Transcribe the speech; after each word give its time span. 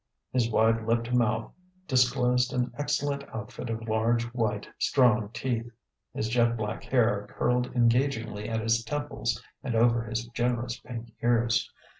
His 0.31 0.49
wide 0.49 0.87
lipped 0.87 1.13
mouth 1.13 1.51
disclosed 1.87 2.53
an 2.53 2.73
excellent 2.75 3.23
outfit 3.35 3.69
of 3.69 3.87
large, 3.87 4.23
white, 4.33 4.67
strong 4.79 5.29
teeth. 5.29 5.69
His 6.11 6.27
jet 6.27 6.57
black 6.57 6.83
hair 6.85 7.27
curled 7.29 7.67
engagingly 7.75 8.49
at 8.49 8.61
his 8.61 8.83
temples 8.83 9.43
and 9.63 9.75
over 9.75 10.01
his 10.01 10.25
generous 10.29 10.79
pink 10.79 11.13
ears. 11.21 11.71